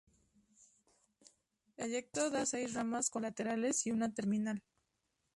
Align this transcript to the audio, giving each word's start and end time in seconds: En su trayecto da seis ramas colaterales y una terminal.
En 0.03 0.57
su 0.57 1.25
trayecto 1.75 2.31
da 2.31 2.47
seis 2.47 2.73
ramas 2.73 3.11
colaterales 3.11 3.85
y 3.85 3.91
una 3.91 4.11
terminal. 4.11 4.63